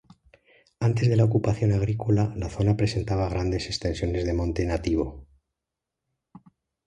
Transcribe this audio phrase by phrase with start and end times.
[0.79, 5.27] Antes de la ocupación agrícola la zona presentaba grandes extensiones de monte nativo.